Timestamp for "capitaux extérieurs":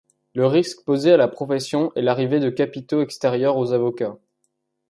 2.49-3.57